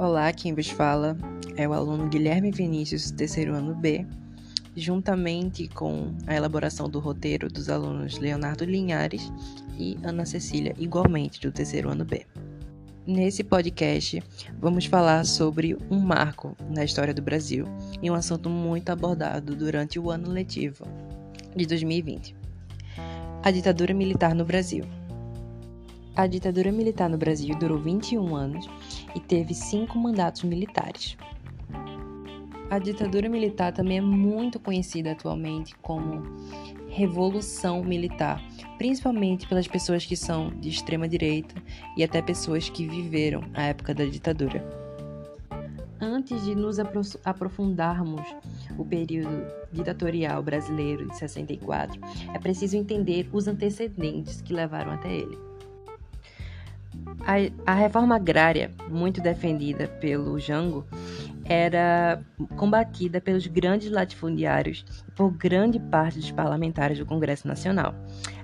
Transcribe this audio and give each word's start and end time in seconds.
Olá, 0.00 0.32
quem 0.32 0.54
vos 0.54 0.70
fala 0.70 1.14
é 1.58 1.68
o 1.68 1.74
aluno 1.74 2.08
Guilherme 2.08 2.50
Vinícius, 2.50 3.10
terceiro 3.10 3.54
ano 3.54 3.74
B, 3.74 4.06
juntamente 4.74 5.68
com 5.68 6.14
a 6.26 6.34
elaboração 6.34 6.88
do 6.88 6.98
roteiro 6.98 7.50
dos 7.50 7.68
alunos 7.68 8.16
Leonardo 8.16 8.64
Linhares 8.64 9.30
e 9.78 9.98
Ana 10.02 10.24
Cecília, 10.24 10.74
igualmente 10.78 11.38
do 11.38 11.52
terceiro 11.52 11.90
ano 11.90 12.06
B. 12.06 12.24
Nesse 13.06 13.44
podcast, 13.44 14.22
vamos 14.58 14.86
falar 14.86 15.26
sobre 15.26 15.76
um 15.90 15.98
marco 15.98 16.56
na 16.70 16.82
história 16.82 17.12
do 17.12 17.20
Brasil 17.20 17.66
e 18.02 18.10
um 18.10 18.14
assunto 18.14 18.48
muito 18.48 18.88
abordado 18.88 19.54
durante 19.54 19.98
o 19.98 20.10
ano 20.10 20.30
letivo 20.30 20.86
de 21.54 21.66
2020: 21.66 22.34
a 23.42 23.50
ditadura 23.50 23.92
militar 23.92 24.34
no 24.34 24.46
Brasil. 24.46 24.82
A 26.16 26.26
ditadura 26.26 26.72
militar 26.72 27.08
no 27.08 27.16
Brasil 27.16 27.54
durou 27.56 27.78
21 27.78 28.34
anos 28.34 28.68
e 29.14 29.20
teve 29.20 29.54
cinco 29.54 29.98
mandatos 29.98 30.42
militares. 30.42 31.16
A 32.68 32.78
ditadura 32.78 33.28
militar 33.28 33.72
também 33.72 33.98
é 33.98 34.00
muito 34.00 34.60
conhecida 34.60 35.12
atualmente 35.12 35.74
como 35.76 36.22
revolução 36.88 37.82
militar, 37.82 38.42
principalmente 38.76 39.48
pelas 39.48 39.66
pessoas 39.66 40.04
que 40.04 40.16
são 40.16 40.50
de 40.50 40.68
extrema 40.68 41.08
direita 41.08 41.54
e 41.96 42.04
até 42.04 42.20
pessoas 42.20 42.68
que 42.68 42.86
viveram 42.86 43.42
a 43.54 43.62
época 43.62 43.94
da 43.94 44.04
ditadura. 44.04 44.64
Antes 46.00 46.44
de 46.44 46.54
nos 46.54 46.78
aprofundarmos 47.24 48.22
o 48.78 48.84
período 48.84 49.46
ditatorial 49.72 50.42
brasileiro 50.42 51.08
de 51.08 51.16
64, 51.18 52.00
é 52.32 52.38
preciso 52.38 52.76
entender 52.76 53.28
os 53.32 53.46
antecedentes 53.46 54.40
que 54.40 54.52
levaram 54.52 54.92
até 54.92 55.12
ele. 55.12 55.49
A, 57.20 57.72
a 57.72 57.74
reforma 57.74 58.16
agrária, 58.16 58.70
muito 58.88 59.20
defendida 59.20 59.86
pelo 59.86 60.38
Jango, 60.38 60.86
era 61.44 62.22
combatida 62.56 63.20
pelos 63.20 63.46
grandes 63.46 63.90
latifundiários 63.90 64.84
e 65.08 65.10
por 65.10 65.32
grande 65.32 65.80
parte 65.80 66.18
dos 66.18 66.30
parlamentares 66.30 66.98
do 66.98 67.06
Congresso 67.06 67.48
Nacional. 67.48 67.94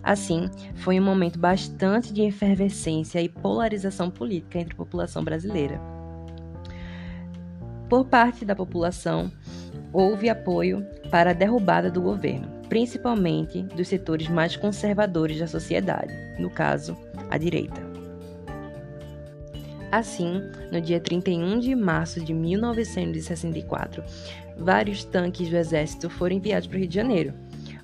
Assim, 0.03 0.51
foi 0.77 0.99
um 0.99 1.05
momento 1.05 1.39
bastante 1.39 2.13
de 2.13 2.23
efervescência 2.23 3.21
e 3.23 3.29
polarização 3.29 4.11
política 4.11 4.59
entre 4.59 4.75
a 4.75 4.77
população 4.77 5.23
brasileira. 5.23 5.81
Por 7.89 8.05
parte 8.07 8.45
da 8.45 8.57
população, 8.57 9.31
houve 9.93 10.29
apoio 10.29 10.85
para 11.11 11.31
a 11.31 11.35
derrubada 11.35 11.91
do 11.91 12.03
governo, 12.03 12.49
principalmente 12.69 13.62
dos 13.62 13.87
setores 13.87 14.29
mais 14.29 14.57
conservadores 14.57 15.39
da 15.39 15.47
sociedade, 15.47 16.12
no 16.39 16.51
caso, 16.51 16.97
a 17.31 17.39
direita. 17.39 17.96
Assim, 19.91 20.42
no 20.73 20.81
dia 20.81 20.98
31 20.98 21.61
de 21.61 21.75
março 21.75 22.20
de 22.20 22.34
1964, 22.34 24.03
vários 24.59 25.05
tanques 25.05 25.48
do 25.48 25.56
exército 25.56 26.11
foram 26.11 26.37
enviados 26.37 26.67
para 26.67 26.77
o 26.77 26.81
Rio 26.81 26.89
de 26.89 26.95
Janeiro, 26.95 27.33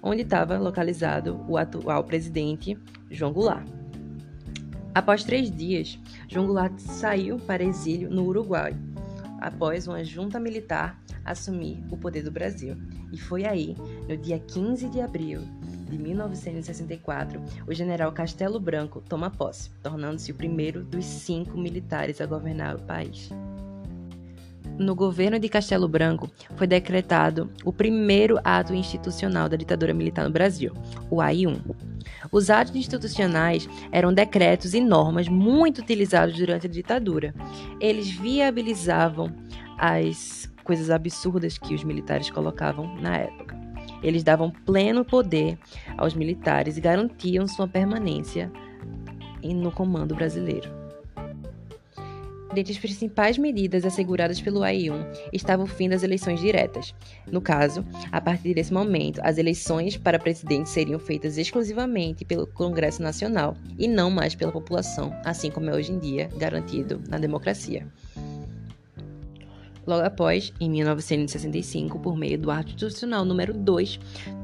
onde 0.03 0.23
estava 0.23 0.59
localizado 0.59 1.45
o 1.49 1.57
atual 1.57 2.03
presidente 2.03 2.77
João 3.11 3.33
Goulart. 3.33 3.67
Após 4.95 5.25
três 5.25 5.51
dias, 5.51 5.99
João 6.29 6.47
Goulart 6.47 6.77
saiu 6.79 7.39
para 7.39 7.63
exílio 7.63 8.11
no 8.11 8.25
Uruguai, 8.25 8.75
após 9.41 9.87
uma 9.87 10.05
junta 10.05 10.41
militar 10.41 11.01
assumir 11.25 11.83
o 11.91 11.97
poder 11.97 12.23
do 12.23 12.33
Brasil. 12.33 12.77
E 13.13 13.19
foi 13.19 13.45
aí, 13.45 13.77
no 14.09 14.17
dia 14.17 14.39
15 14.39 14.89
de 14.89 15.01
abril 15.01 15.41
de 15.93 15.99
1964, 15.99 17.43
o 17.67 17.75
general 17.75 18.11
Castelo 18.13 18.59
Branco 18.59 19.03
toma 19.07 19.31
posse, 19.31 19.71
tornando-se 19.83 20.33
o 20.33 20.35
primeiro 20.35 20.83
dos 20.83 21.05
cinco 21.05 21.59
militares 21.59 22.19
a 22.21 22.27
governar 22.27 22.77
o 22.77 22.83
país. 22.83 23.31
No 24.79 24.95
governo 24.95 25.39
de 25.39 25.51
Castelo 25.51 25.87
Branco 25.87 26.31
foi 26.57 26.67
decretado 26.67 27.51
o 27.63 27.73
primeiro 27.73 28.39
ato 28.43 28.75
institucional 28.75 29.47
da 29.47 29.57
ditadura 29.57 29.93
militar 29.93 30.25
no 30.25 30.31
Brasil, 30.31 30.73
o 31.11 31.21
AI-1. 31.21 31.61
Os 32.33 32.49
atos 32.49 32.75
institucionais 32.75 33.69
eram 33.93 34.15
decretos 34.15 34.73
e 34.73 34.81
normas 34.81 35.29
muito 35.29 35.83
utilizados 35.83 36.35
durante 36.37 36.67
a 36.67 36.71
ditadura. 36.71 37.35
Eles 37.79 38.11
viabilizavam 38.11 39.31
as 39.77 40.51
coisas 40.65 40.89
absurdas 40.89 41.59
que 41.59 41.75
os 41.75 41.85
militares 41.85 42.31
colocavam 42.31 42.97
na 42.97 43.19
época. 43.19 43.72
Eles 44.03 44.23
davam 44.23 44.51
pleno 44.51 45.05
poder 45.05 45.59
aos 45.97 46.15
militares 46.15 46.77
e 46.77 46.81
garantiam 46.81 47.47
sua 47.47 47.69
permanência 47.69 48.51
no 49.43 49.73
comando 49.73 50.15
brasileiro. 50.15 50.83
Dentre 52.53 52.73
as 52.73 52.79
principais 52.79 53.39
medidas 53.39 53.85
asseguradas 53.85 54.41
pelo 54.41 54.61
AI1 54.61 55.31
estava 55.33 55.63
o 55.63 55.67
fim 55.67 55.89
das 55.89 56.03
eleições 56.03 56.39
diretas. 56.39 56.95
No 57.27 57.41
caso, 57.41 57.85
a 58.11 58.21
partir 58.21 58.53
desse 58.53 58.73
momento, 58.73 59.21
as 59.25 59.39
eleições 59.39 59.97
para 59.97 60.19
presidente 60.19 60.69
seriam 60.69 60.99
feitas 60.99 61.39
exclusivamente 61.39 62.27
pelo 62.27 62.47
Congresso 62.47 63.03
Nacional 63.03 63.57
e 63.79 63.89
não 63.89 64.11
mais 64.11 64.35
pela 64.35 64.53
população, 64.53 65.19
assim 65.25 65.51
como 65.51 65.71
é 65.71 65.75
hoje 65.75 65.93
em 65.93 65.99
dia 65.99 66.29
garantido 66.37 67.01
na 67.09 67.17
democracia. 67.17 67.87
Logo 69.87 70.05
após, 70.05 70.53
em 70.61 70.71
1965, 70.71 71.99
por 71.99 72.17
meio 72.17 72.39
do 72.39 72.51
Ato 72.51 72.69
Institucional 72.69 73.25
número 73.25 73.53
2, 73.53 73.99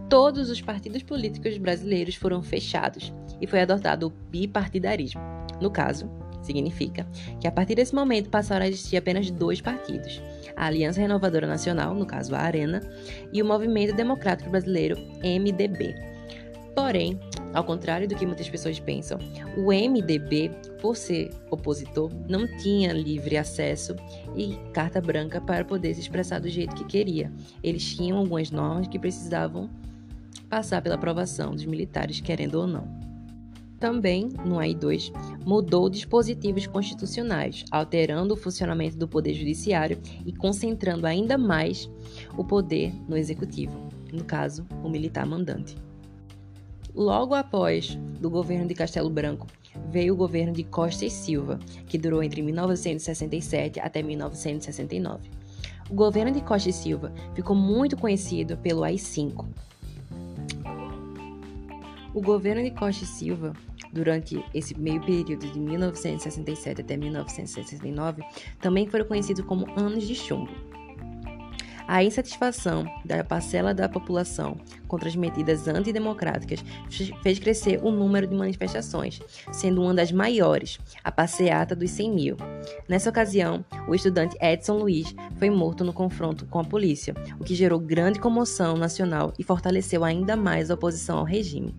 todos 0.09 0.51
os 0.51 0.61
partidos 0.61 1.03
políticos 1.03 1.57
brasileiros 1.59 2.17
foram 2.17 2.43
fechados 2.43 3.13
e 3.41 3.47
foi 3.47 3.61
adotado 3.61 4.07
o 4.07 4.11
bipartidarismo. 4.31 5.21
No 5.61 5.71
caso, 5.71 6.11
significa 6.43 7.07
que 7.41 7.47
a 7.47 7.53
partir 7.53 7.75
desse 7.75 7.95
momento 7.95 8.31
passaram 8.31 8.65
a 8.65 8.69
existir 8.69 8.97
apenas 8.97 9.31
dois 9.31 9.61
partidos: 9.61 10.23
a 10.57 10.67
Aliança 10.67 11.01
Renovadora 11.01 11.47
Nacional, 11.47 11.95
no 11.95 12.07
caso 12.07 12.35
a 12.35 12.41
Arena, 12.41 12.81
e 13.33 13.43
o 13.43 13.47
Movimento 13.47 13.95
Democrático 13.95 14.51
Brasileiro, 14.51 14.97
MDB. 15.23 15.95
Porém, 16.75 17.19
ao 17.59 17.65
contrário 17.65 18.07
do 18.07 18.15
que 18.15 18.25
muitas 18.25 18.49
pessoas 18.49 18.79
pensam, 18.79 19.19
o 19.57 19.73
MDB, 19.73 20.49
por 20.81 20.97
ser 20.97 21.31
opositor, 21.51 22.09
não 22.29 22.47
tinha 22.59 22.93
livre 22.93 23.37
acesso 23.37 23.97
e 24.37 24.55
carta 24.73 25.01
branca 25.01 25.41
para 25.41 25.65
poder 25.65 25.93
se 25.93 26.01
expressar 26.01 26.39
do 26.39 26.49
jeito 26.49 26.77
que 26.77 26.85
queria. 26.85 27.33
Eles 27.61 27.97
tinham 27.97 28.17
algumas 28.17 28.53
normas 28.53 28.87
que 28.87 28.97
precisavam 28.97 29.69
passar 30.49 30.81
pela 30.81 30.95
aprovação 30.95 31.51
dos 31.51 31.65
militares, 31.65 32.21
querendo 32.21 32.61
ou 32.61 32.67
não. 32.69 32.87
Também, 33.81 34.29
no 34.45 34.59
AI2, 34.59 35.13
mudou 35.45 35.91
dispositivos 35.91 36.65
constitucionais, 36.65 37.65
alterando 37.73 38.35
o 38.35 38.37
funcionamento 38.37 38.97
do 38.97 39.09
Poder 39.09 39.35
Judiciário 39.35 39.99
e 40.25 40.33
concentrando 40.33 41.09
ainda 41.09 41.37
mais 41.37 41.91
o 42.37 42.45
poder 42.45 42.93
no 43.09 43.17
Executivo, 43.17 43.89
no 44.13 44.25
caso, 44.25 44.65
o 44.85 44.89
militar 44.89 45.27
mandante. 45.27 45.88
Logo 46.99 47.33
após 47.33 47.95
do 47.95 48.29
governo 48.29 48.67
de 48.67 48.75
Castelo 48.75 49.09
Branco, 49.09 49.47
veio 49.89 50.15
o 50.15 50.17
governo 50.17 50.53
de 50.53 50.65
Costa 50.65 51.05
e 51.05 51.11
Silva, 51.11 51.61
que 51.87 51.97
durou 51.97 52.25
entre 52.25 52.43
1967 52.43 53.79
até 53.79 54.03
1969. 54.03 55.31
O 55.89 55.95
governo 55.95 56.33
de 56.33 56.41
Costa 56.41 56.71
e 56.71 56.73
Silva 56.73 57.13
ficou 57.37 57.55
muito 57.55 57.97
conhecido 57.97 58.57
pelo 58.57 58.83
AI-5. 58.83 59.47
O 62.13 62.21
governo 62.21 62.65
de 62.65 62.73
Costa 62.73 63.05
e 63.05 63.07
Silva, 63.07 63.53
durante 63.93 64.45
esse 64.53 64.77
meio 64.77 65.01
período 65.01 65.47
de 65.47 65.61
1967 65.61 66.81
até 66.81 66.97
1969, 66.97 68.25
também 68.61 68.89
foram 68.89 69.05
conhecidos 69.05 69.45
como 69.45 69.71
anos 69.79 70.05
de 70.05 70.17
chumbo. 70.17 70.51
A 71.89 72.05
insatisfação 72.05 72.85
da 73.03 73.25
parcela 73.25 73.73
da 73.73 73.89
população 73.89 74.59
contra 74.87 75.09
as 75.09 75.17
medidas 75.17 75.67
antidemocráticas 75.67 76.63
fez 77.23 77.39
crescer 77.39 77.81
o 77.83 77.91
número 77.91 78.27
de 78.27 78.37
manifestações, 78.37 79.19
sendo 79.51 79.81
uma 79.81 79.95
das 79.95 80.13
maiores, 80.13 80.79
a 81.03 81.11
passeata 81.11 81.75
dos 81.75 81.91
100 81.93 82.11
mil. 82.11 82.37
Nessa 82.87 83.09
ocasião, 83.09 83.65
o 83.89 83.95
estudante 83.95 84.37
Edson 84.39 84.77
Luiz 84.77 85.15
foi 85.39 85.49
morto 85.49 85.83
no 85.83 85.95
confronto 85.95 86.45
com 86.45 86.59
a 86.59 86.65
polícia, 86.65 87.15
o 87.41 87.45
que 87.45 87.55
gerou 87.55 87.81
grande 87.81 88.21
comoção 88.21 88.77
nacional 88.77 89.33
e 89.39 89.43
fortaleceu 89.43 90.05
ainda 90.05 90.37
mais 90.37 90.71
a 90.71 90.75
oposição 90.75 91.17
ao 91.17 91.25
regime. 91.25 91.75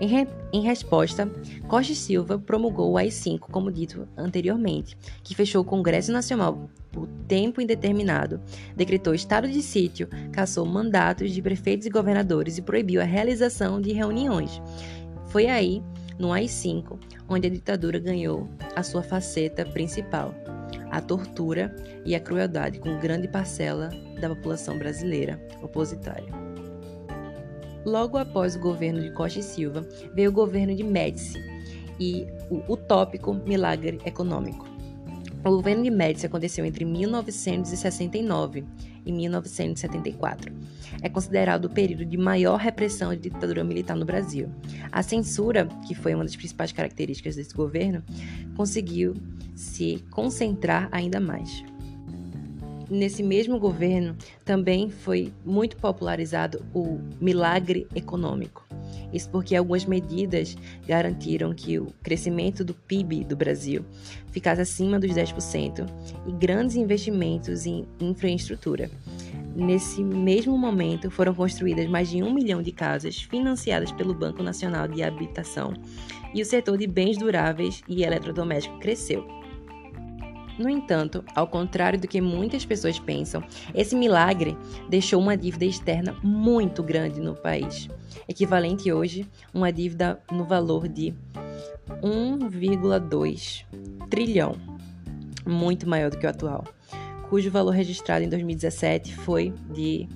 Em, 0.00 0.08
re... 0.08 0.26
em, 0.50 0.62
resposta, 0.62 1.30
Costa 1.68 1.94
Silva 1.94 2.38
promulgou 2.38 2.92
o 2.92 2.96
AI-5, 2.96 3.40
como 3.40 3.70
dito 3.70 4.08
anteriormente, 4.16 4.96
que 5.22 5.34
fechou 5.34 5.60
o 5.60 5.64
Congresso 5.64 6.10
Nacional 6.10 6.70
por 6.90 7.06
tempo 7.28 7.60
indeterminado, 7.60 8.40
decretou 8.74 9.14
estado 9.14 9.46
de 9.46 9.60
sítio, 9.60 10.08
cassou 10.32 10.64
mandatos 10.64 11.30
de 11.30 11.42
prefeitos 11.42 11.86
e 11.86 11.90
governadores 11.90 12.56
e 12.56 12.62
proibiu 12.62 13.00
a 13.00 13.04
realização 13.04 13.78
de 13.78 13.92
reuniões. 13.92 14.60
Foi 15.26 15.46
aí, 15.46 15.82
no 16.18 16.32
AI-5, 16.32 16.98
onde 17.28 17.46
a 17.46 17.50
ditadura 17.50 17.98
ganhou 17.98 18.48
a 18.74 18.82
sua 18.82 19.02
faceta 19.02 19.66
principal, 19.66 20.34
a 20.90 21.00
tortura 21.00 21.76
e 22.06 22.14
a 22.14 22.20
crueldade 22.20 22.80
com 22.80 22.98
grande 22.98 23.28
parcela 23.28 23.90
da 24.18 24.30
população 24.30 24.78
brasileira 24.78 25.40
opositária. 25.62 26.49
Logo 27.84 28.18
após 28.18 28.56
o 28.56 28.60
governo 28.60 29.00
de 29.00 29.10
Costa 29.10 29.40
e 29.40 29.42
Silva, 29.42 29.86
veio 30.14 30.30
o 30.30 30.32
governo 30.32 30.74
de 30.74 30.84
Médici 30.84 31.38
e 31.98 32.26
o 32.50 32.72
utópico 32.72 33.32
milagre 33.32 33.98
econômico. 34.04 34.68
O 35.42 35.50
governo 35.50 35.82
de 35.84 35.90
Médici 35.90 36.26
aconteceu 36.26 36.66
entre 36.66 36.84
1969 36.84 38.64
e 39.06 39.12
1974. 39.12 40.52
É 41.00 41.08
considerado 41.08 41.64
o 41.64 41.70
período 41.70 42.04
de 42.04 42.18
maior 42.18 42.58
repressão 42.58 43.10
de 43.14 43.22
ditadura 43.22 43.64
militar 43.64 43.96
no 43.96 44.04
Brasil. 44.04 44.50
A 44.92 45.02
censura, 45.02 45.66
que 45.86 45.94
foi 45.94 46.14
uma 46.14 46.24
das 46.24 46.36
principais 46.36 46.72
características 46.72 47.36
desse 47.36 47.54
governo, 47.54 48.02
conseguiu 48.54 49.14
se 49.54 50.04
concentrar 50.10 50.88
ainda 50.92 51.18
mais. 51.18 51.64
Nesse 52.90 53.22
mesmo 53.22 53.56
governo, 53.56 54.16
também 54.44 54.90
foi 54.90 55.32
muito 55.44 55.76
popularizado 55.76 56.60
o 56.74 56.98
milagre 57.20 57.86
econômico. 57.94 58.66
Isso 59.12 59.30
porque 59.30 59.54
algumas 59.54 59.84
medidas 59.84 60.56
garantiram 60.88 61.54
que 61.54 61.78
o 61.78 61.92
crescimento 62.02 62.64
do 62.64 62.74
PIB 62.74 63.24
do 63.24 63.36
Brasil 63.36 63.84
ficasse 64.32 64.60
acima 64.60 64.98
dos 64.98 65.12
10% 65.12 65.86
e 66.26 66.32
grandes 66.32 66.74
investimentos 66.74 67.64
em 67.64 67.86
infraestrutura. 68.00 68.90
Nesse 69.54 70.02
mesmo 70.02 70.58
momento, 70.58 71.10
foram 71.12 71.32
construídas 71.32 71.88
mais 71.88 72.10
de 72.10 72.22
um 72.22 72.32
milhão 72.32 72.60
de 72.60 72.72
casas 72.72 73.22
financiadas 73.22 73.92
pelo 73.92 74.14
Banco 74.14 74.42
Nacional 74.42 74.88
de 74.88 75.02
Habitação 75.02 75.74
e 76.34 76.42
o 76.42 76.46
setor 76.46 76.76
de 76.76 76.88
bens 76.88 77.18
duráveis 77.18 77.82
e 77.88 78.02
eletrodomésticos 78.02 78.80
cresceu. 78.80 79.39
No 80.60 80.68
entanto, 80.68 81.24
ao 81.34 81.46
contrário 81.46 81.98
do 81.98 82.06
que 82.06 82.20
muitas 82.20 82.66
pessoas 82.66 82.98
pensam, 82.98 83.42
esse 83.74 83.96
milagre 83.96 84.54
deixou 84.90 85.18
uma 85.18 85.34
dívida 85.34 85.64
externa 85.64 86.14
muito 86.22 86.82
grande 86.82 87.18
no 87.18 87.34
país, 87.34 87.88
equivalente 88.28 88.92
hoje 88.92 89.26
a 89.54 89.56
uma 89.56 89.72
dívida 89.72 90.20
no 90.30 90.44
valor 90.44 90.86
de 90.86 91.14
1,2 92.02 93.64
trilhão, 94.10 94.54
muito 95.46 95.88
maior 95.88 96.10
do 96.10 96.18
que 96.18 96.26
o 96.26 96.28
atual, 96.28 96.66
cujo 97.30 97.50
valor 97.50 97.70
registrado 97.70 98.22
em 98.22 98.28
2017 98.28 99.16
foi 99.16 99.54
de 99.72 100.06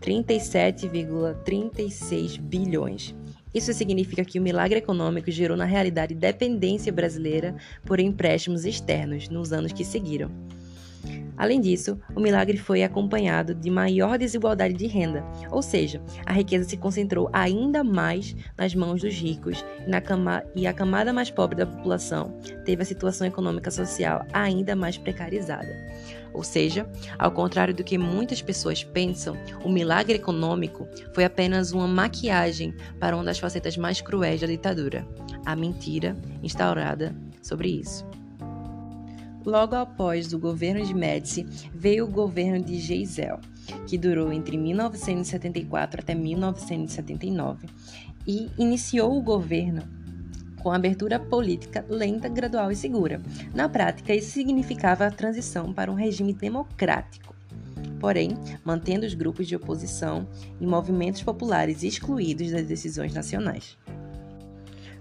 37,36 0.00 2.40
bilhões. 2.40 3.12
Isso 3.58 3.74
significa 3.74 4.24
que 4.24 4.38
o 4.38 4.42
milagre 4.42 4.78
econômico 4.78 5.32
gerou 5.32 5.56
na 5.56 5.64
realidade 5.64 6.14
dependência 6.14 6.92
brasileira 6.92 7.56
por 7.84 7.98
empréstimos 7.98 8.64
externos 8.64 9.28
nos 9.28 9.52
anos 9.52 9.72
que 9.72 9.84
seguiram. 9.84 10.30
Além 11.38 11.60
disso, 11.60 11.98
o 12.16 12.20
milagre 12.20 12.58
foi 12.58 12.82
acompanhado 12.82 13.54
de 13.54 13.70
maior 13.70 14.18
desigualdade 14.18 14.74
de 14.74 14.86
renda, 14.88 15.24
ou 15.50 15.62
seja, 15.62 16.02
a 16.26 16.32
riqueza 16.32 16.68
se 16.68 16.76
concentrou 16.76 17.30
ainda 17.32 17.84
mais 17.84 18.34
nas 18.56 18.74
mãos 18.74 19.00
dos 19.00 19.14
ricos 19.14 19.64
e, 19.86 20.00
cama 20.00 20.42
e 20.54 20.66
a 20.66 20.72
camada 20.72 21.12
mais 21.12 21.30
pobre 21.30 21.56
da 21.56 21.66
população 21.66 22.36
teve 22.64 22.82
a 22.82 22.84
situação 22.84 23.26
econômica 23.26 23.70
social 23.70 24.26
ainda 24.32 24.74
mais 24.74 24.98
precarizada. 24.98 25.68
Ou 26.34 26.42
seja, 26.42 26.88
ao 27.18 27.30
contrário 27.30 27.74
do 27.74 27.84
que 27.84 27.96
muitas 27.96 28.42
pessoas 28.42 28.82
pensam, 28.82 29.36
o 29.64 29.68
milagre 29.68 30.16
econômico 30.16 30.88
foi 31.14 31.24
apenas 31.24 31.72
uma 31.72 31.86
maquiagem 31.86 32.74
para 32.98 33.14
uma 33.16 33.24
das 33.24 33.38
facetas 33.38 33.76
mais 33.76 34.00
cruéis 34.00 34.40
da 34.40 34.46
ditadura 34.46 35.06
a 35.48 35.56
mentira 35.56 36.14
instaurada 36.42 37.14
sobre 37.42 37.70
isso. 37.70 38.06
Logo 39.48 39.74
após 39.76 40.34
o 40.34 40.38
governo 40.38 40.84
de 40.84 40.92
Médici, 40.92 41.46
veio 41.72 42.04
o 42.04 42.10
governo 42.10 42.62
de 42.62 42.78
Geisel, 42.78 43.40
que 43.86 43.96
durou 43.96 44.30
entre 44.30 44.58
1974 44.58 46.02
até 46.02 46.14
1979, 46.14 47.66
e 48.26 48.50
iniciou 48.58 49.16
o 49.16 49.22
governo 49.22 49.88
com 50.62 50.70
abertura 50.70 51.18
política 51.18 51.82
lenta, 51.88 52.28
gradual 52.28 52.70
e 52.70 52.76
segura. 52.76 53.22
Na 53.54 53.70
prática, 53.70 54.14
isso 54.14 54.32
significava 54.32 55.06
a 55.06 55.10
transição 55.10 55.72
para 55.72 55.90
um 55.90 55.94
regime 55.94 56.34
democrático. 56.34 57.34
Porém, 57.98 58.36
mantendo 58.62 59.06
os 59.06 59.14
grupos 59.14 59.48
de 59.48 59.56
oposição 59.56 60.28
e 60.60 60.66
movimentos 60.66 61.22
populares 61.22 61.82
excluídos 61.82 62.50
das 62.50 62.66
decisões 62.66 63.14
nacionais. 63.14 63.78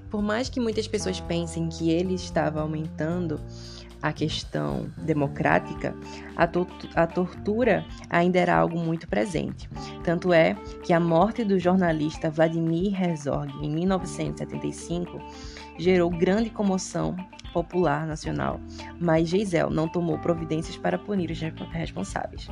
Por 0.09 0.21
mais 0.21 0.47
que 0.47 0.61
muitas 0.61 0.87
pessoas 0.87 1.19
pensem 1.19 1.67
que 1.67 1.89
ele 1.89 2.13
estava 2.13 2.61
aumentando 2.61 3.41
a 4.01 4.13
questão 4.13 4.89
democrática, 4.97 5.95
a, 6.35 6.47
to 6.47 6.67
a, 6.95 7.07
tortura 7.07 7.85
ainda 8.09 8.39
era 8.39 8.55
algo 8.55 8.77
muito 8.77 9.07
presente. 9.07 9.69
Tanto 10.03 10.31
é 10.33 10.55
que 10.83 10.93
a 10.93 10.99
morte 10.99 11.43
do 11.43 11.59
jornalista 11.59 12.29
Vladimir 12.29 12.99
Herzog 13.01 13.51
em 13.61 13.69
1975 13.69 15.19
gerou 15.77 16.09
grande 16.09 16.49
comoção 16.49 17.15
popular 17.53 18.05
nacional, 18.05 18.59
mas 18.99 19.29
Geisel 19.29 19.69
não 19.69 19.87
tomou 19.87 20.19
providências 20.19 20.77
para 20.77 20.97
punir 20.97 21.31
os 21.31 21.39
responsáveis. 21.71 22.47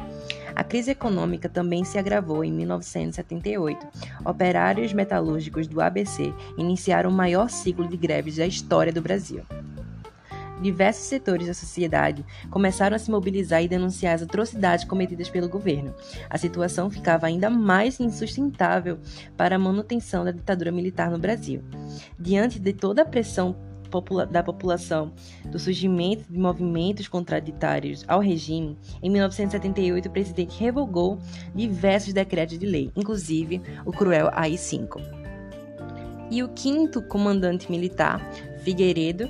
A 0.56 0.63
crise 0.63 0.91
econômica 0.91 1.48
também 1.48 1.83
se 1.83 2.00
agravou 2.00 2.44
em 2.44 2.51
1978. 2.51 3.86
Operários 4.25 4.94
metalúrgicos 4.94 5.68
do 5.68 5.80
ABC 5.80 6.33
iniciaram 6.57 7.12
o 7.12 7.13
maior 7.13 7.50
ciclo 7.50 7.88
de 7.88 7.98
greves 7.98 8.38
da 8.38 8.48
história 8.48 8.91
do 8.91 9.01
Brasil 9.01 9.44
diversos 10.62 11.06
setores 11.06 11.48
da 11.48 11.54
sociedade 11.54 12.25
começaram 12.50 12.96
a 12.96 13.00
se 13.00 13.12
mobilizar 13.12 13.63
e 13.63 13.68
denunciar 13.68 14.16
as 14.16 14.22
atrocidades 14.22 14.86
cometidas 14.86 15.30
pelo 15.30 15.50
governo. 15.50 15.94
A 16.30 16.38
situação 16.38 16.90
ficava 16.90 17.28
ainda 17.28 17.50
mais 17.50 18.00
insustentável 18.00 19.00
para 19.38 19.56
a 19.56 19.60
manutenção 19.60 20.24
da 20.24 20.31
ditadura 20.31 20.72
militar 20.72 21.10
no 21.12 21.19
Brasil. 21.19 21.62
Diante 22.19 22.60
de 22.60 22.74
toda 22.74 23.02
a 23.02 23.06
pressão 23.06 23.56
da 24.30 24.44
população 24.44 25.13
do 25.46 25.57
surgimento 25.57 26.25
de 26.30 26.38
movimentos 26.38 27.08
contraditários 27.08 28.04
ao 28.08 28.19
regime, 28.19 28.78
em 29.01 29.10
1978 29.10 30.08
o 30.08 30.12
presidente 30.12 30.60
revogou 30.60 31.18
diversos 31.54 32.12
decretos 32.12 32.60
de 32.60 32.66
lei, 32.66 32.92
inclusive 32.94 33.62
o 33.86 33.92
cruel 33.92 34.30
AI-5. 34.34 35.01
E 36.30 36.44
o 36.44 36.50
quinto 36.50 37.01
comandante 37.04 37.72
militar, 37.72 38.19
Figueiredo, 38.63 39.30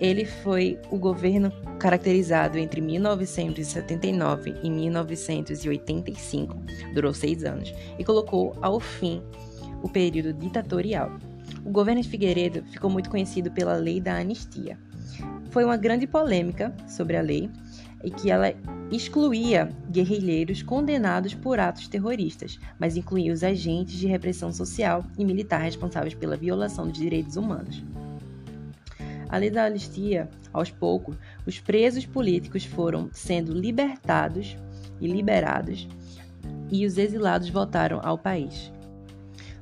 ele 0.00 0.24
foi 0.24 0.78
o 0.90 0.98
governo 0.98 1.50
caracterizado 1.78 2.58
entre 2.58 2.80
1979 2.80 4.54
e 4.62 4.70
1985, 4.70 6.56
durou 6.94 7.14
seis 7.14 7.44
anos, 7.44 7.72
e 7.98 8.04
colocou 8.04 8.56
ao 8.60 8.80
fim 8.80 9.22
o 9.82 9.88
período 9.88 10.32
ditatorial. 10.32 11.10
O 11.64 11.70
governo 11.70 12.02
de 12.02 12.08
Figueiredo 12.08 12.64
ficou 12.70 12.90
muito 12.90 13.10
conhecido 13.10 13.50
pela 13.50 13.74
Lei 13.74 14.00
da 14.00 14.16
Anistia. 14.16 14.78
Foi 15.50 15.64
uma 15.64 15.76
grande 15.76 16.06
polêmica 16.06 16.74
sobre 16.88 17.16
a 17.16 17.22
lei 17.22 17.50
e 18.04 18.10
que 18.10 18.30
ela 18.30 18.52
excluía 18.90 19.70
guerrilheiros 19.90 20.62
condenados 20.62 21.34
por 21.34 21.58
atos 21.58 21.88
terroristas, 21.88 22.58
mas 22.78 22.96
incluía 22.96 23.32
os 23.32 23.42
agentes 23.42 23.96
de 23.98 24.06
repressão 24.06 24.52
social 24.52 25.04
e 25.18 25.24
militar 25.24 25.60
responsáveis 25.60 26.14
pela 26.14 26.36
violação 26.36 26.86
dos 26.86 26.98
direitos 26.98 27.36
humanos. 27.36 27.82
Além 29.28 29.50
da 29.50 29.64
anistia, 29.64 30.28
aos 30.52 30.70
poucos, 30.70 31.16
os 31.46 31.58
presos 31.58 32.06
políticos 32.06 32.64
foram 32.64 33.08
sendo 33.12 33.52
libertados 33.52 34.56
e 35.00 35.06
liberados 35.06 35.88
e 36.70 36.86
os 36.86 36.96
exilados 36.96 37.48
voltaram 37.48 38.00
ao 38.02 38.16
país. 38.16 38.72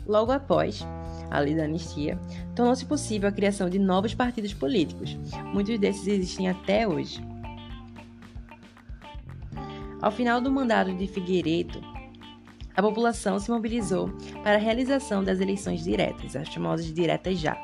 Logo 0.07 0.33
após 0.33 0.85
a 1.31 1.39
lei 1.41 1.55
da 1.55 1.65
anistia, 1.65 2.19
tornou-se 2.55 2.85
possível 2.85 3.29
a 3.29 3.33
criação 3.33 3.69
de 3.69 3.79
novos 3.79 4.15
partidos 4.15 4.55
políticos. 4.55 5.19
Muitos 5.53 5.79
desses 5.79 6.07
existem 6.07 6.49
até 6.49 6.87
hoje. 6.87 7.21
Ao 10.01 10.13
final 10.13 10.41
do 10.41 10.51
mandato 10.51 10.95
de 10.95 11.07
Figueiredo, 11.07 11.81
a 12.77 12.83
população 12.83 13.39
se 13.39 13.51
mobilizou 13.51 14.11
para 14.43 14.57
a 14.57 14.61
realização 14.61 15.23
das 15.23 15.41
eleições 15.41 15.85
diretas, 15.85 16.35
as 16.35 16.49
famosas 16.49 16.93
diretas 16.93 17.39
já, 17.39 17.57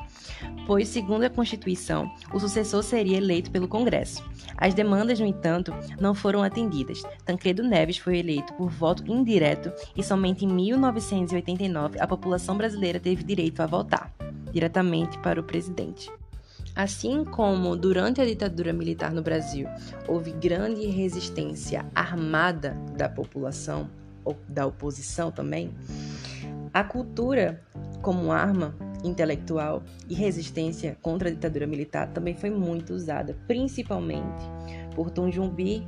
pois, 0.65 0.87
segundo 0.87 1.23
a 1.23 1.29
Constituição, 1.29 2.11
o 2.33 2.39
sucessor 2.39 2.83
seria 2.83 3.17
eleito 3.17 3.51
pelo 3.51 3.67
Congresso. 3.67 4.23
As 4.57 4.73
demandas, 4.73 5.19
no 5.19 5.25
entanto, 5.25 5.73
não 5.99 6.13
foram 6.13 6.43
atendidas. 6.43 7.01
Tancredo 7.25 7.63
Neves 7.63 7.97
foi 7.97 8.17
eleito 8.17 8.53
por 8.53 8.69
voto 8.69 9.03
indireto 9.11 9.71
e 9.95 10.03
somente 10.03 10.45
em 10.45 10.47
1989 10.47 11.99
a 11.99 12.07
população 12.07 12.57
brasileira 12.57 12.99
teve 12.99 13.23
direito 13.23 13.61
a 13.61 13.65
votar 13.65 14.13
diretamente 14.51 15.17
para 15.19 15.39
o 15.39 15.43
presidente. 15.43 16.11
Assim 16.75 17.25
como 17.25 17.75
durante 17.75 18.21
a 18.21 18.25
ditadura 18.25 18.71
militar 18.71 19.11
no 19.11 19.21
Brasil 19.21 19.67
houve 20.07 20.31
grande 20.31 20.85
resistência 20.85 21.85
armada 21.93 22.77
da 22.95 23.09
população, 23.09 23.89
da 24.47 24.65
oposição 24.65 25.31
também, 25.31 25.73
a 26.73 26.83
cultura 26.83 27.61
como 28.01 28.31
arma 28.31 28.75
intelectual 29.03 29.83
e 30.09 30.13
resistência 30.13 30.97
contra 31.01 31.29
a 31.29 31.31
ditadura 31.31 31.67
militar 31.67 32.07
também 32.13 32.35
foi 32.35 32.49
muito 32.49 32.93
usada, 32.93 33.35
principalmente 33.47 34.43
por 34.95 35.09
Tom 35.09 35.31
Jumbi, 35.31 35.85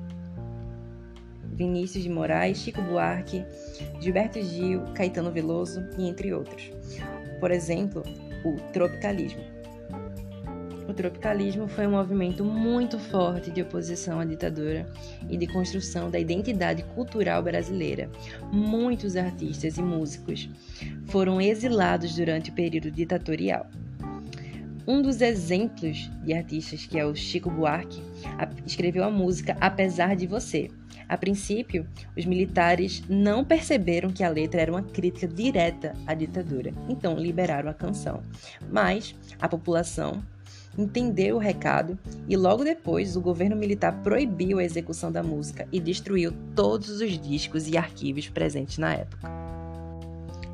Vinícius 1.44 2.04
de 2.04 2.10
Moraes, 2.10 2.58
Chico 2.58 2.82
Buarque, 2.82 3.46
Gilberto 4.00 4.42
Gil, 4.42 4.82
Caetano 4.96 5.32
Veloso 5.32 5.88
e 5.98 6.08
entre 6.08 6.34
outros. 6.34 6.72
Por 7.40 7.52
exemplo, 7.52 8.04
o 8.44 8.56
tropicalismo. 8.72 9.53
O 10.94 10.96
anarcotropicalismo 10.96 11.68
foi 11.68 11.88
um 11.88 11.92
movimento 11.92 12.46
muito 12.46 13.00
forte 13.00 13.50
de 13.50 13.64
oposição 13.64 14.20
à 14.20 14.26
ditadura 14.26 14.88
e 15.28 15.36
de 15.36 15.48
construção 15.48 16.12
da 16.12 16.20
identidade 16.20 16.84
cultural 16.94 17.42
brasileira. 17.42 18.12
Muitos 18.52 19.16
artistas 19.16 19.80
e 19.80 19.82
músicos 19.82 20.48
foram 21.08 21.42
exilados 21.42 22.16
durante 22.16 22.52
o 22.52 22.54
período 22.54 22.92
ditatorial. 22.92 23.66
Um 24.86 25.02
dos 25.02 25.20
exemplos 25.20 26.12
de 26.24 26.32
artistas, 26.32 26.86
que 26.86 27.00
é 27.00 27.06
o 27.06 27.16
Chico 27.16 27.50
Buarque, 27.50 28.04
escreveu 28.64 29.04
a 29.04 29.10
música 29.10 29.58
Apesar 29.60 30.16
de 30.16 30.28
Você. 30.28 30.70
A 31.10 31.18
princípio, 31.18 31.88
os 32.16 32.24
militares 32.24 33.02
não 33.10 33.44
perceberam 33.44 34.12
que 34.12 34.24
a 34.24 34.30
letra 34.30 34.62
era 34.62 34.72
uma 34.72 34.84
crítica 34.84 35.28
direta 35.28 35.94
à 36.06 36.14
ditadura, 36.14 36.72
então 36.88 37.18
liberaram 37.18 37.70
a 37.70 37.74
canção. 37.74 38.22
Mas 38.72 39.16
a 39.42 39.50
população 39.50 40.22
entendeu 40.78 41.36
o 41.36 41.40
recado 41.40 41.98
e 42.28 42.36
logo 42.36 42.64
depois 42.64 43.16
o 43.16 43.22
governo 43.22 43.56
militar 43.56 44.02
proibiu 44.04 44.60
a 44.60 44.64
execução 44.64 45.12
da 45.12 45.22
música 45.22 45.68
e 45.72 45.80
destruiu 45.80 46.34
todos 46.56 47.02
os 47.02 47.20
discos 47.20 47.68
e 47.68 47.78
arquivos 47.78 48.28
presentes 48.28 48.78
na 48.78 48.94
época. 48.94 49.32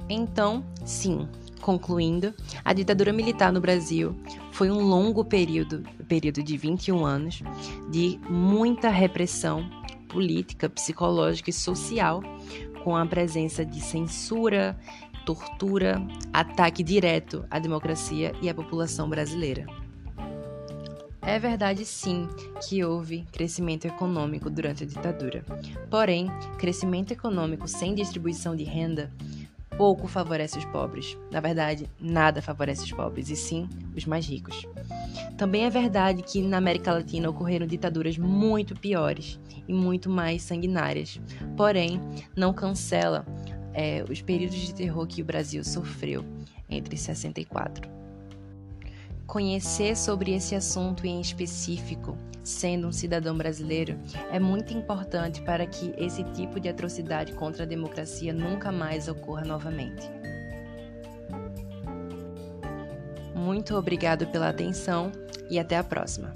Então, 0.09 0.63
sim, 0.83 1.27
Concluindo, 1.61 2.33
a 2.63 2.73
ditadura 2.73 3.11
militar 3.11 3.51
no 3.51 3.59
Brasil 3.59 4.15
foi 4.51 4.71
um 4.71 4.81
longo 4.81 5.25
período, 5.25 5.83
período 6.07 6.41
de 6.41 6.57
21 6.57 7.05
anos, 7.05 7.43
de 7.91 8.19
muita 8.29 8.89
repressão 8.89 9.69
política, 10.07 10.69
psicológica 10.69 11.49
e 11.49 11.53
social, 11.53 12.23
com 12.83 12.95
a 12.95 13.05
presença 13.05 13.65
de 13.65 13.81
censura, 13.81 14.79
tortura, 15.25 16.01
ataque 16.33 16.81
direto 16.81 17.45
à 17.51 17.59
democracia 17.59 18.33
e 18.41 18.49
à 18.49 18.53
população 18.53 19.09
brasileira. 19.09 19.65
É 21.21 21.37
verdade, 21.37 21.85
sim, 21.85 22.27
que 22.67 22.83
houve 22.83 23.25
crescimento 23.31 23.85
econômico 23.85 24.49
durante 24.49 24.83
a 24.83 24.87
ditadura. 24.87 25.45
Porém, 25.89 26.27
crescimento 26.57 27.11
econômico 27.11 27.67
sem 27.67 27.93
distribuição 27.93 28.55
de 28.55 28.63
renda 28.63 29.11
pouco 29.77 30.07
favorece 30.07 30.57
os 30.57 30.65
pobres. 30.65 31.17
Na 31.31 31.39
verdade, 31.39 31.89
nada 31.99 32.41
favorece 32.41 32.83
os 32.83 32.91
pobres, 32.91 33.29
e 33.29 33.35
sim 33.35 33.69
os 33.95 34.05
mais 34.05 34.27
ricos. 34.27 34.67
Também 35.37 35.63
é 35.63 35.69
verdade 35.69 36.21
que 36.21 36.41
na 36.41 36.57
América 36.57 36.93
Latina 36.93 37.29
ocorreram 37.29 37.65
ditaduras 37.65 38.17
muito 38.17 38.75
piores 38.75 39.39
e 39.67 39.73
muito 39.73 40.09
mais 40.09 40.41
sanguinárias. 40.41 41.21
Porém, 41.55 42.01
não 42.35 42.53
cancela 42.53 43.25
é, 43.73 44.03
os 44.09 44.21
períodos 44.21 44.57
de 44.57 44.73
terror 44.73 45.07
que 45.07 45.21
o 45.21 45.25
Brasil 45.25 45.63
sofreu 45.63 46.25
entre 46.69 46.97
64 46.97 47.98
Conhecer 49.29 49.95
sobre 49.95 50.33
esse 50.33 50.55
assunto 50.55 51.05
em 51.05 51.21
específico, 51.21 52.17
sendo 52.43 52.87
um 52.87 52.91
cidadão 52.91 53.37
brasileiro, 53.37 53.95
é 54.31 54.39
muito 54.39 54.73
importante 54.73 55.39
para 55.43 55.67
que 55.67 55.93
esse 55.99 56.23
tipo 56.33 56.59
de 56.59 56.67
atrocidade 56.67 57.33
contra 57.33 57.61
a 57.61 57.67
democracia 57.67 58.33
nunca 58.33 58.71
mais 58.71 59.07
ocorra 59.07 59.45
novamente. 59.45 60.09
Muito 63.35 63.75
obrigado 63.75 64.25
pela 64.25 64.49
atenção 64.49 65.11
e 65.47 65.59
até 65.59 65.77
a 65.77 65.83
próxima. 65.83 66.33